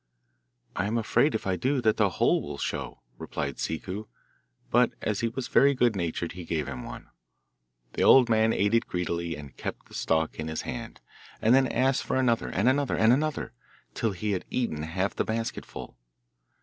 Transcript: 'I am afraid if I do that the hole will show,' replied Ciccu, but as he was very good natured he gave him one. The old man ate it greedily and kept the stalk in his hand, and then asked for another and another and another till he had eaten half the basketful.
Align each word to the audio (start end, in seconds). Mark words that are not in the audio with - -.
'I 0.77 0.87
am 0.87 0.97
afraid 0.97 1.35
if 1.35 1.45
I 1.45 1.55
do 1.55 1.79
that 1.81 1.97
the 1.97 2.09
hole 2.17 2.41
will 2.41 2.57
show,' 2.57 3.03
replied 3.19 3.57
Ciccu, 3.59 4.07
but 4.71 4.93
as 5.03 5.19
he 5.19 5.27
was 5.27 5.47
very 5.47 5.75
good 5.75 5.95
natured 5.95 6.31
he 6.31 6.43
gave 6.43 6.65
him 6.67 6.81
one. 6.83 7.11
The 7.93 8.01
old 8.03 8.27
man 8.27 8.51
ate 8.51 8.73
it 8.73 8.87
greedily 8.87 9.35
and 9.35 9.55
kept 9.55 9.89
the 9.89 9.93
stalk 9.93 10.39
in 10.39 10.47
his 10.47 10.63
hand, 10.63 11.01
and 11.39 11.53
then 11.53 11.67
asked 11.67 12.01
for 12.03 12.15
another 12.17 12.47
and 12.49 12.67
another 12.67 12.97
and 12.97 13.13
another 13.13 13.53
till 13.93 14.09
he 14.13 14.31
had 14.31 14.43
eaten 14.49 14.81
half 14.81 15.15
the 15.15 15.23
basketful. 15.23 15.99